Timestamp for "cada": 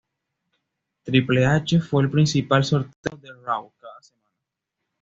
3.79-4.01